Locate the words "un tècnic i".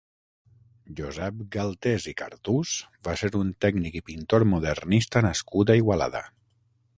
3.41-4.03